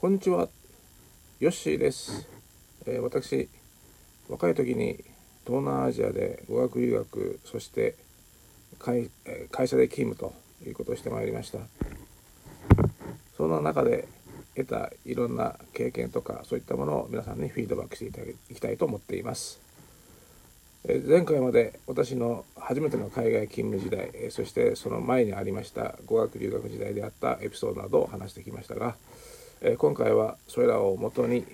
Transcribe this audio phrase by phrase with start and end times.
[0.00, 0.48] こんにちは、
[1.40, 2.28] ヨッシーです。
[2.86, 3.48] えー私、
[4.28, 5.02] 若い時に
[5.44, 7.96] 東南アジアで語学留学、そして
[8.78, 9.10] 会
[9.50, 10.32] 会社で勤務と
[10.64, 11.58] いうことをしてまいりました。
[13.36, 14.06] その中で
[14.54, 19.60] 得たいろんな経験とか、そういったものを皆さんにフィードバックしていただきたいと思っています。
[20.86, 28.94] え前回まで私の初めての海外勤務時代、そしてその前にありました語学留学時代であったエピソードなどを話してきましたが、
[29.60, 31.44] え今回はそれらをもとに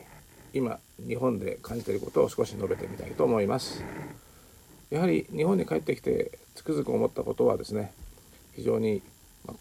[0.53, 3.83] 今日本で感じていることを少し述べてみたいと思います
[4.91, 7.93] やはり日本に帰ってきてつくづく思ったことはですね
[8.55, 9.03] 非常に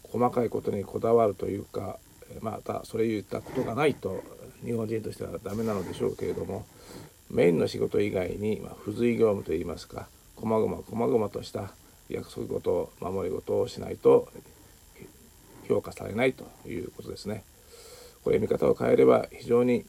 [0.04, 1.98] 細かいことにこだわるというか
[2.40, 4.22] またそれ言ったことがないと
[4.64, 6.66] 日本人としてはダメなのでしょうけれども
[7.30, 10.06] メインの仕事以外に、ま、付随業務といいますか
[10.36, 11.70] 細々細々とした
[12.08, 14.28] 約束事守り事をしないと
[15.66, 17.42] 評価されないということですね。
[18.24, 19.84] これ見方を変えれば非常に、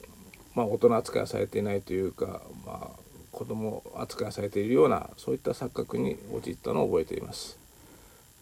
[0.54, 3.00] まあ、大人扱いされていないというか、まあ、
[3.32, 7.58] 子供扱いされているようなそういった錯覚に陥ったのを覚えています。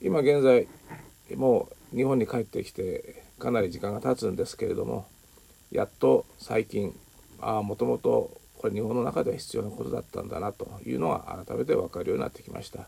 [0.02, 0.68] 今現在
[1.36, 5.06] もう日本に帰ってきてかなり時間が経つんですけれども
[5.72, 6.94] やっと最近
[7.40, 12.88] ああもともとこれ日本の中では必要なことだったんだなというのは改めて分かるようになってきました。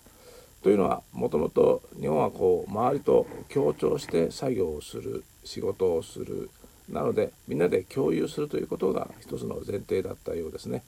[0.64, 6.50] というのはもともと日本はこう周りと協調して作業をする仕事をする
[6.90, 10.84] なのでみんなで共有するということが一つの前提だったようですね。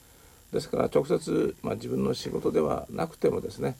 [0.51, 3.75] ですから直接、まあ、自分の仕事ではなくてもですね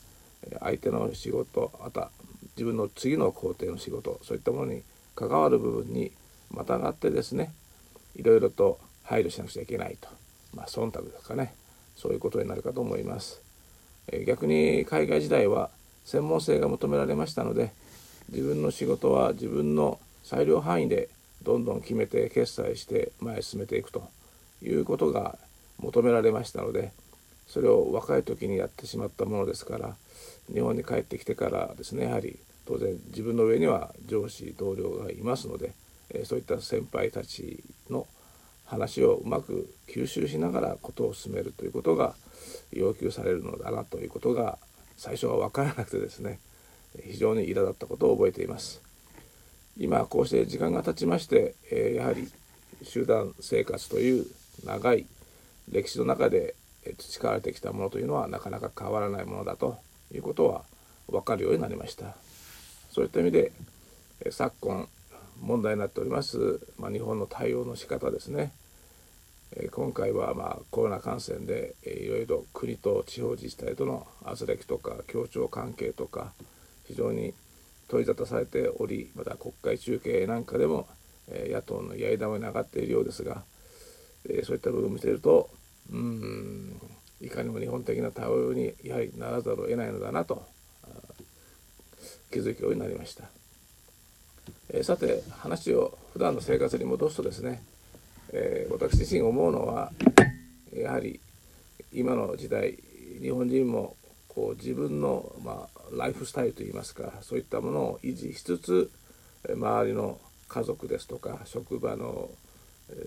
[0.60, 2.12] 相手の仕事また
[2.58, 4.84] 自分の次の工程の仕事そういったものに
[5.16, 6.12] 関わる部分に
[6.52, 7.54] またがってですね
[8.16, 10.10] いろいろと配慮しなくちゃいけないと、
[10.54, 11.54] まあ、忖度ですかね
[11.96, 13.42] そういうことになるかと思います。
[14.10, 15.70] えー逆に海外時代は
[16.06, 17.72] 専門性が求められましたので
[18.30, 21.10] 自分の仕事は自分の裁量範囲で
[21.44, 24.10] どんどん決めて決済して前へ進めていくと
[24.62, 25.38] いうことが
[25.80, 26.92] 求められましたので
[27.48, 29.96] それを若い時にやってしまったものですから
[30.54, 35.74] 日本に帰ってきてからですねやはり当然自分の上には上司同僚がいますので、
[36.26, 38.06] そういった先輩たちの
[38.66, 42.14] 話をうまく吸収しながらことを進めるということが
[42.74, 44.58] 要求されるのだなということが
[44.98, 46.40] 最初は分からなくてですね
[47.06, 48.87] 非常に苛立ったことを覚えています。
[49.80, 52.28] 今こうして時間が経ちまして、えーやはり
[52.84, 54.26] 集団生活という
[54.66, 55.08] 長い
[55.72, 56.54] 歴史の中で
[56.98, 59.78] 培われてきたものというのはなかなか変わらないものだと
[60.14, 60.62] いうことは
[61.10, 62.16] 分かるようになりました。
[62.92, 63.52] そういった意味で
[64.22, 64.88] え昨今
[65.42, 68.52] 問題になっております、まあ、日本の対応の仕方ですね。
[69.56, 76.34] え今回はまあコロナ感染でいろいろ国と地方自治体との圧力とか協調関係とか
[76.86, 77.34] 非常に
[77.90, 80.88] 取り沙汰されておりまた国会中継なんかでも
[81.30, 83.44] えー野党のやり玉に上がっているようですが
[84.30, 85.50] えーそういった部分を見ていると
[85.92, 86.80] うん
[87.22, 90.46] いかにも日本的な対応にやはりならざるを得ないのだなと
[92.32, 93.24] 気づくようになりました。
[94.70, 97.64] えーさて話を普段の生活に戻すとですね、
[98.34, 99.92] えー私自身思うのは
[100.74, 101.20] やはり
[101.94, 102.78] 今の時代
[103.22, 103.96] 日本人も
[104.38, 108.92] こう自分の、まあ、ライフスタイルといいますかそういったものを維持しつつ
[109.52, 112.30] 周りの家族ですとか職場の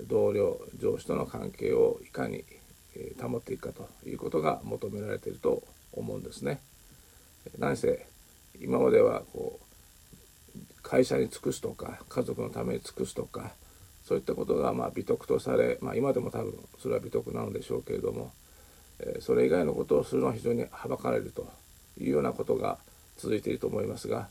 [0.08, 2.44] 同僚上司との関係をいかに
[3.22, 6.58] 保っていくかということが求められていると思うんですね。
[7.60, 8.08] 何せ
[8.60, 13.52] 今まではこう会社に尽くすとか家族のために尽くすとか
[14.04, 18.32] そういったことがまあ美徳とされ、まあ、今でも多分それは美徳なのでしょうけれども、
[19.20, 21.48] それ以外のことをするのは非常にはばかれると
[21.98, 22.78] いうようなことが
[23.16, 24.28] 続いていると思いますが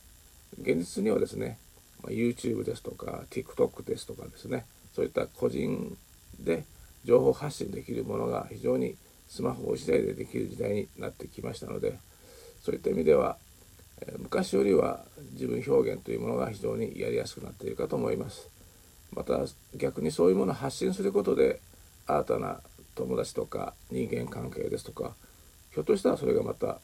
[0.61, 1.59] 現実にはですね、
[2.07, 4.65] YouTube ですとか TikTok ですとかですね
[4.95, 5.95] そういった個人
[6.39, 6.65] で
[7.05, 8.95] 情報発信できるものが非常に
[9.27, 11.99] スマホ次第でできる時代になってきましたので
[12.63, 13.37] そういった意味では
[14.17, 15.01] 昔よりは
[15.33, 18.47] 自分表現というものが非常にやりやすくなっているかと思います。
[19.11, 19.39] また
[19.75, 21.59] 逆にそういうものを発信することで
[22.05, 22.61] 新たな
[22.99, 25.15] 友達とか人間関係ですとか
[25.71, 26.79] ひょっとしたらそれがまた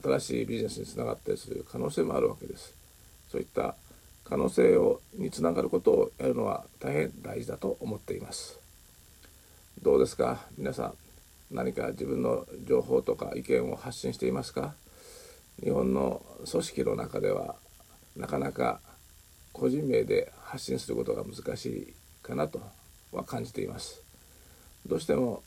[0.00, 2.74] 新しいビジネスにつながったりする可能性もあるわけです。
[3.28, 3.74] そういった
[4.24, 8.60] 可能性をにつながることをやるのは大変大事だと思っています。
[9.82, 10.46] どうですか？
[10.56, 10.94] 皆さん
[11.50, 14.74] 何か自分の情報とか意見を発信していますか？
[15.62, 17.56] 日本の組織の中では
[18.16, 18.80] なかなか
[19.52, 22.60] 個人名で発信することが難しいかなと
[23.10, 24.00] は感じています。
[24.86, 25.42] どうしても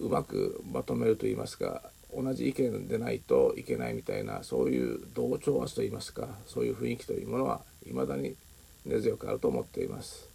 [0.00, 1.82] うまくまとめるといいますか
[2.14, 8.36] 同じ意見でないといけないみたいなそういう同調圧といいますかそういう雰囲気というものは未だに
[8.84, 10.28] 根強くあると思っています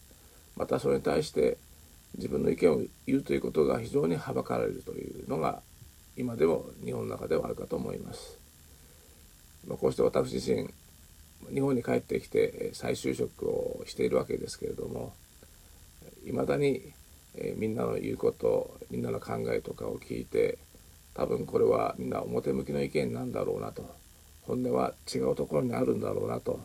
[0.56, 1.58] またそれに対して
[2.16, 5.62] 自分の意見を言うということが非常にはばかられるというのが
[6.16, 8.40] 今でも日本の中ではあるかと思います。
[9.68, 10.68] まあ、こうして私自身
[11.54, 15.14] 日本に帰ってきて再就職をしているわけですけれども
[16.26, 16.94] いまだに
[17.38, 20.58] えみんなの言うことみんなの考えとかを聞いて
[21.14, 23.84] 多分これはみんな表向きの意見なんだろうなと。
[24.44, 26.60] 本音は違うところにあるんだろうなと。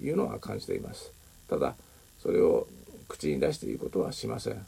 [0.00, 1.12] いうのは感じています。
[1.48, 1.74] ただ
[2.20, 2.68] それを
[3.08, 4.66] 口に出して言うことはしません。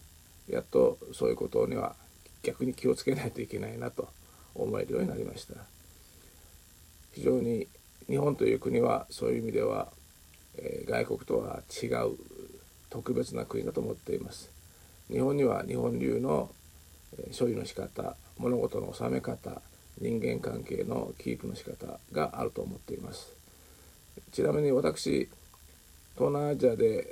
[0.49, 1.95] やっとそういうことには
[2.43, 4.09] 逆に気をつけないといけないなと。
[4.55, 5.55] 思えるようになりました。
[7.13, 7.67] 非常に
[8.09, 9.89] 日本という国はそういう意味では、
[10.57, 12.17] えー、外国とは違う
[12.89, 14.51] 特別な国だと思っています。
[15.11, 16.51] 日本には日本流の
[17.37, 19.61] 処理の仕方物事の収め方
[20.01, 23.35] 人間関係のキープの仕方があると思っています。
[24.33, 25.29] ちなみに私
[26.15, 27.07] 東南アジアで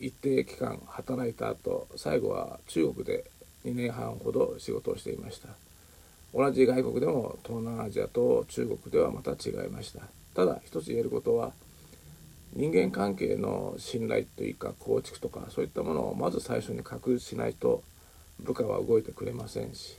[0.00, 3.24] 一定期間働いた後最後は中国で
[3.64, 5.48] 2年半ほど仕事をしていました。
[6.32, 10.00] 同じ外国でも東南アジアと中国ではまた違いました。
[10.34, 11.52] ただ一つ言えることは
[12.56, 17.82] 人間関係の信頼というか構築とかそういったものをまず最初に確立しないと
[18.40, 19.98] 部下は動いてくれませんし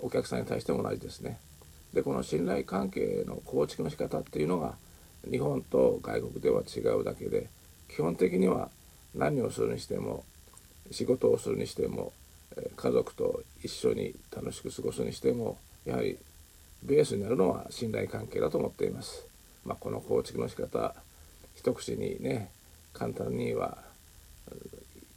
[0.00, 1.38] お客さんに対しても同じですね
[1.94, 4.74] でこの信頼関係の構築の仕方っていうのが
[5.30, 7.48] 日本と外国では違うだけで
[7.88, 8.68] 基本的には
[9.14, 10.24] 何をするにしても
[10.90, 12.12] 仕事をするにしても
[12.76, 16.18] 家族と一緒に楽しく過ごすにしてもやはり
[16.82, 19.26] ベースになるのは信頼関係だと思っています。
[19.64, 20.94] まあ、この構築の仕方
[21.60, 22.50] 一口にね
[22.94, 23.76] 簡単には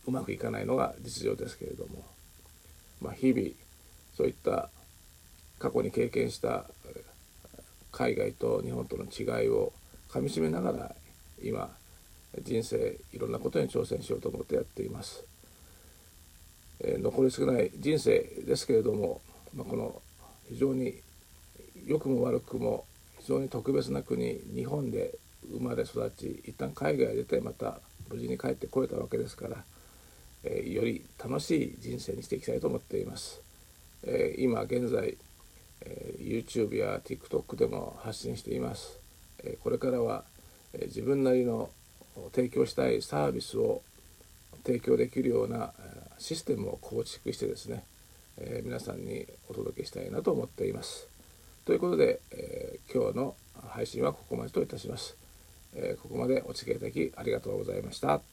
[0.06, 2.04] うまくいかないのが実情ですけれども、
[3.02, 3.48] まあ、日々
[4.18, 4.70] そういった
[5.58, 6.66] 過去に経験した
[7.94, 9.72] 海外と日本との違いを
[10.12, 10.96] かみしめながら
[11.42, 11.70] 今
[12.42, 15.24] 人生いろんなことに挑戦しようと思ってやっています。
[16.82, 19.22] えー、残り少ない人生ですけれども、
[19.56, 20.02] まあ、この
[20.50, 20.96] 非常に
[21.86, 22.84] 良くも悪くも
[23.20, 25.18] 非常に特別な国日本で
[25.54, 27.80] 生まれ育ち一旦海外へ出てまた
[28.10, 29.58] 無事に帰ってこれたわけですから、
[30.44, 33.42] えー、より楽しい人生にしていきたいと思っています。
[34.04, 35.18] えー、今現在、
[35.86, 39.00] え YouTube や TikTok でも発信しています。
[39.44, 40.24] えこれからは、
[40.74, 41.70] え自分なりの
[42.34, 43.82] 提供したいサービスを
[44.66, 45.74] 提供できるような
[46.18, 47.84] システムを構築してですね、
[48.38, 51.08] えー、皆さんにお届けしたいなと思っています。
[51.66, 53.36] ということで、えー、今日の
[53.70, 55.23] 配信はここまでといたします。
[55.76, 58.33] え、ここまでお付き合いいただきありがとうございました。